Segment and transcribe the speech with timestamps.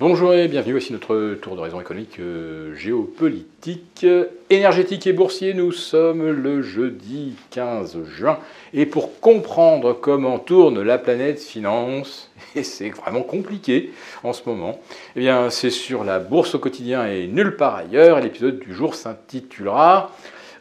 [0.00, 4.04] Bonjour et bienvenue, voici notre tour d'horizon économique euh, géopolitique,
[4.50, 5.54] énergétique et boursier.
[5.54, 8.40] Nous sommes le jeudi 15 juin
[8.72, 13.92] et pour comprendre comment tourne la planète finance, et c'est vraiment compliqué
[14.24, 14.80] en ce moment,
[15.14, 18.18] eh bien c'est sur la bourse au quotidien et nulle part ailleurs.
[18.18, 20.10] L'épisode du jour s'intitulera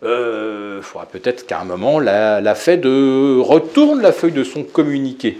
[0.03, 4.63] il euh, faudra peut-être qu'à un moment la, la Fed retourne la feuille de son
[4.63, 5.37] communiqué.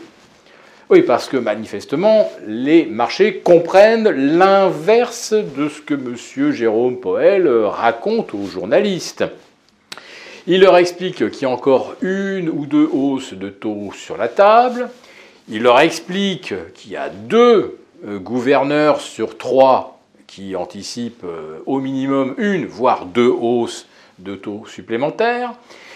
[0.90, 6.52] Oui, parce que manifestement, les marchés comprennent l'inverse de ce que M.
[6.52, 9.24] Jérôme Poel raconte aux journalistes.
[10.46, 14.28] Il leur explique qu'il y a encore une ou deux hausses de taux sur la
[14.28, 14.90] table.
[15.48, 21.80] Il leur explique qu'il y a deux euh, gouverneurs sur trois qui anticipent euh, au
[21.80, 23.88] minimum une, voire deux hausses
[24.20, 25.54] de taux supplémentaires.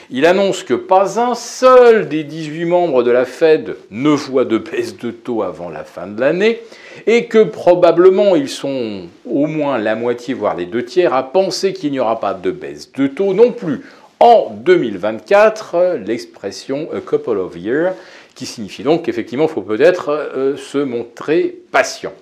[0.10, 4.58] Il annonce que pas un seul des 18 membres de la Fed ne voit de
[4.58, 6.62] baisse de taux avant la fin de l'année
[7.08, 11.74] et que probablement ils sont au moins la moitié, voire les deux tiers, à penser
[11.74, 13.82] qu'il n'y aura pas de baisse de taux non plus
[14.22, 17.92] en 2024, l'expression a couple of years,
[18.34, 22.14] qui signifie donc qu'effectivement il faut peut-être euh, se montrer patient.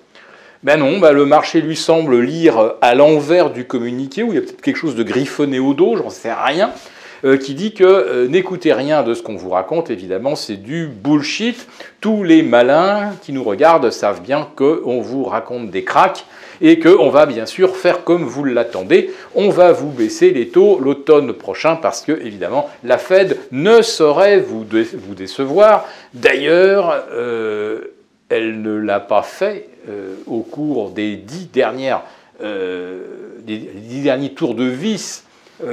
[0.64, 4.38] Ben non, ben le marché lui semble lire à l'envers du communiqué, où il y
[4.38, 6.72] a peut-être quelque chose de griffonné au dos, j'en sais rien.
[7.24, 10.86] Euh, qui dit que euh, n'écoutez rien de ce qu'on vous raconte, évidemment, c'est du
[10.86, 11.66] bullshit.
[12.00, 16.26] Tous les malins qui nous regardent savent bien qu'on vous raconte des cracks
[16.60, 19.10] et qu'on va bien sûr faire comme vous l'attendez.
[19.34, 24.38] On va vous baisser les taux l'automne prochain parce que, évidemment, la Fed ne saurait
[24.38, 24.64] vous,
[25.14, 25.86] décevoir.
[26.12, 27.80] D'ailleurs, euh,
[28.28, 29.68] elle ne l'a pas fait
[30.26, 32.02] au cours des dix, dernières,
[32.40, 35.25] des dix derniers tours de vis euh,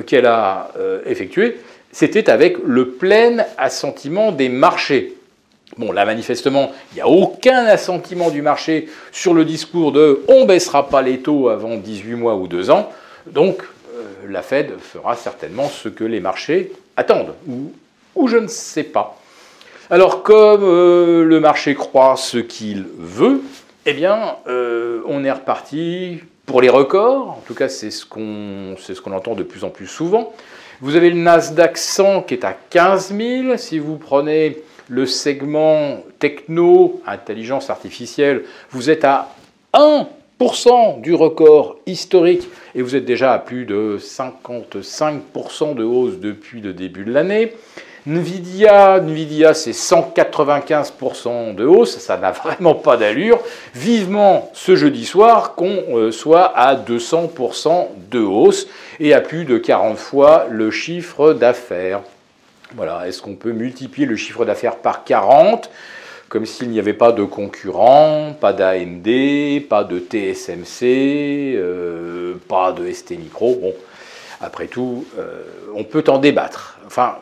[0.05, 1.59] qu'elle a euh, effectué,
[1.91, 5.15] c'était avec le plein assentiment des marchés.
[5.77, 10.41] Bon, là, manifestement, il n'y a aucun assentiment du marché sur le discours de on
[10.41, 12.91] ne baissera pas les taux avant 18 mois ou 2 ans.
[13.27, 18.83] Donc, euh, la Fed fera certainement ce que les marchés attendent, ou je ne sais
[18.83, 19.19] pas.
[19.89, 23.41] Alors, comme le marché croit ce qu'il veut,
[23.85, 29.09] eh bien, on est reparti pour les records, en tout cas c'est ce qu'on ce
[29.09, 30.33] entend de plus en plus souvent,
[30.81, 33.57] vous avez le Nasdaq 100 qui est à 15 000.
[33.57, 34.57] Si vous prenez
[34.89, 39.33] le segment techno, intelligence artificielle, vous êtes à
[39.73, 46.59] 1% du record historique et vous êtes déjà à plus de 55% de hausse depuis
[46.59, 47.53] le début de l'année.
[48.05, 53.39] Nvidia, Nvidia c'est 195% de hausse, ça n'a vraiment pas d'allure.
[53.73, 58.67] Vivement ce jeudi soir qu'on euh, soit à 200% de hausse
[58.99, 62.01] et à plus de 40 fois le chiffre d'affaires.
[62.75, 65.69] Voilà, est-ce qu'on peut multiplier le chiffre d'affaires par 40
[66.27, 72.91] comme s'il n'y avait pas de concurrents, pas d'AMD, pas de TSMC, euh, pas de
[72.91, 73.55] ST Micro?
[73.61, 73.73] Bon,
[74.41, 75.43] après tout, euh,
[75.75, 76.79] on peut en débattre.
[76.87, 77.17] Enfin,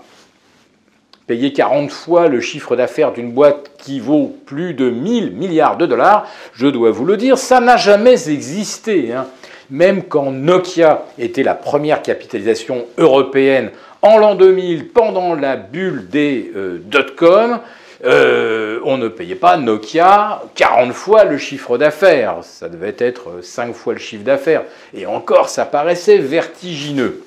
[1.28, 5.86] payer 40 fois le chiffre d'affaires d'une boîte qui vaut plus de 1000 milliards de
[5.86, 9.14] dollars, je dois vous le dire, ça n'a jamais existé.
[9.14, 9.28] Hein.
[9.70, 13.72] Même quand Nokia était la première capitalisation européenne
[14.02, 17.60] en l'an 2000, pendant la bulle des euh, dot-com,
[18.04, 22.38] euh, on ne payait pas Nokia 40 fois le chiffre d'affaires.
[22.42, 24.64] Ça devait être 5 fois le chiffre d'affaires.
[24.94, 27.24] Et encore, ça paraissait vertigineux.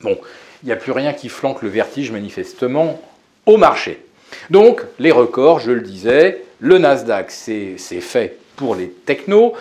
[0.00, 0.18] Bon,
[0.62, 3.00] il n'y a plus rien qui flanque le vertige manifestement
[3.46, 4.02] au marché.
[4.50, 9.54] Donc les records, je le disais, le Nasdaq c'est fait pour les technos.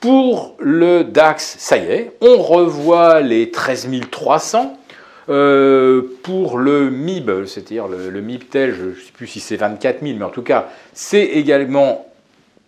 [0.00, 4.78] Pour le DAX, ça y est, on revoit les 13 300.
[5.28, 10.18] Euh, pour le MIB, c'est-à-dire le, MIBTEL, je ne sais plus si c'est 24 000,
[10.18, 12.06] mais en tout cas, c'est également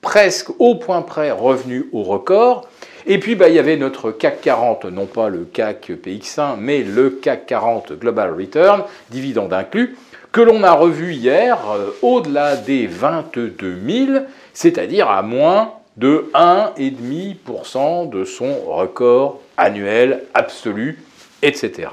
[0.00, 2.69] presque au point près revenu au record.
[3.06, 6.83] Et puis, bah, il y avait notre CAC 40, non pas le CAC PX1, mais
[6.83, 9.97] le CAC 40 Global Return, dividende inclus,
[10.32, 13.54] que l'on a revu hier euh, au-delà des 22
[13.87, 20.98] 000, c'est-à-dire à moins de 1,5% de son record annuel absolu,
[21.42, 21.91] etc.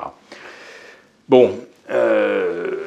[1.27, 1.51] Bon,
[1.91, 2.77] euh,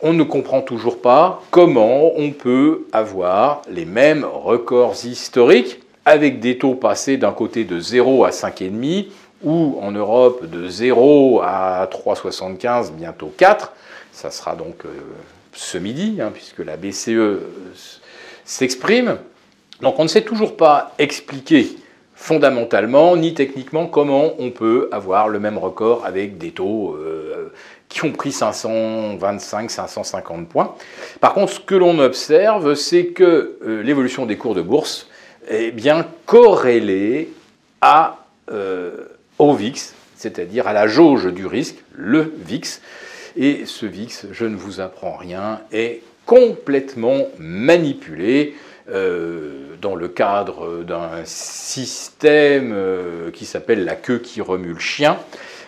[0.00, 6.58] on ne comprend toujours pas comment on peut avoir les mêmes records historiques avec des
[6.58, 9.08] taux passés d'un côté de 0 à 5,5
[9.44, 13.72] ou en Europe de 0 à 3,75, bientôt 4,
[14.12, 14.90] ça sera donc euh,
[15.52, 17.40] ce midi, hein, puisque la BCE euh,
[18.44, 19.18] s'exprime.
[19.80, 21.68] Donc on ne sait toujours pas expliquer
[22.14, 27.52] fondamentalement ni techniquement comment on peut avoir le même record avec des taux euh,
[27.88, 30.76] qui ont pris 525, 550 points.
[31.20, 35.08] Par contre, ce que l'on observe, c'est que l'évolution des cours de bourse
[35.48, 37.32] est bien corrélé
[37.82, 38.24] à,
[39.38, 42.80] au VIX, c'est-à-dire à la jauge du risque, le VIX.
[43.36, 48.54] Et ce VIX, je ne vous apprends rien, est complètement manipulé
[48.90, 55.18] euh, dans le cadre d'un système euh, qui s'appelle la queue qui remue le chien.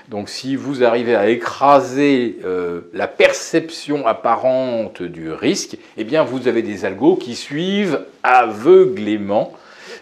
[0.09, 6.47] Donc si vous arrivez à écraser euh, la perception apparente du risque, eh bien vous
[6.47, 9.55] avez des algos qui suivent aveuglément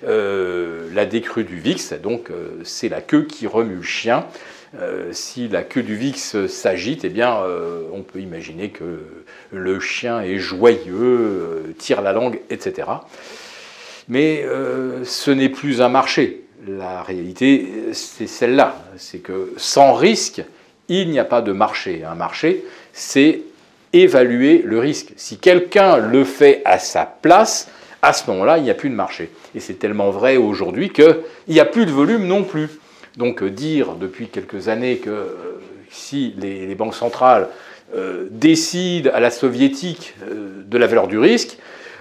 [0.05, 1.95] la décrue du VIX.
[2.03, 2.31] Donc
[2.65, 4.27] c'est la queue qui remue le chien.
[5.13, 7.39] si la queue du VIX s'agite, eh bien
[7.93, 9.01] on peut imaginer que
[9.53, 12.89] le chien est joyeux, tire la langue, etc.
[14.09, 14.45] Mais
[15.05, 18.77] ce n'est plus un marché la réalité, c'est celle-là.
[18.97, 20.43] C'est que sans risque,
[20.89, 22.05] il n'y a pas de marché.
[22.05, 23.41] Un marché, c'est
[23.93, 25.13] évaluer le risque.
[25.17, 27.69] Si quelqu'un le fait à sa place,
[28.03, 29.31] à ce moment-là, il n'y a plus de marché.
[29.55, 31.17] Et c'est tellement vrai aujourd'hui qu'il
[31.49, 32.69] n'y a plus de volume non plus.
[33.17, 35.61] Donc dire depuis quelques années que euh,
[35.93, 37.49] si les, banques centrales
[37.95, 41.59] euh, décident à la soviétique euh, de la valeur du risque,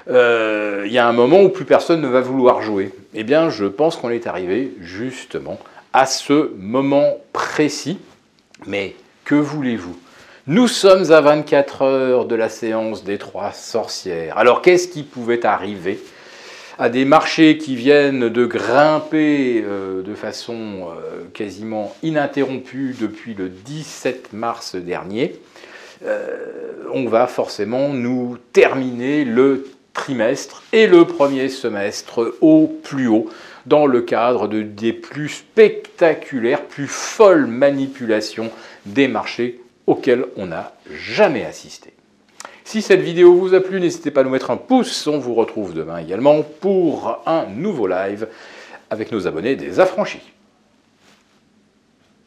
[0.09, 2.91] euh, il y a un moment où plus personne ne va vouloir jouer.
[3.13, 5.59] Eh bien, je pense qu'on est arrivé justement
[5.93, 7.99] à ce moment précis.
[8.65, 8.95] Mais
[9.25, 9.97] que voulez-vous?
[10.47, 14.39] Nous sommes à 24 heures de la séance des trois sorcières.
[14.39, 15.99] Alors, qu'est-ce qui pouvait arriver
[16.79, 23.49] à des marchés qui viennent de grimper euh, de façon euh, quasiment ininterrompue depuis le
[23.49, 25.39] 17 mars dernier,
[26.91, 33.29] on va forcément nous terminer le trimestre et le premier semestre au plus haut
[33.67, 38.49] dans le cadre de, des plus spectaculaires, plus folles manipulations
[38.87, 41.93] des marchés auxquels on n'a jamais assisté.
[42.63, 45.07] Si cette vidéo vous a plu, n'hésitez pas à nous mettre un pouce.
[45.07, 48.27] On vous retrouve demain également pour un nouveau live
[48.89, 50.21] avec nos abonnés des affranchis.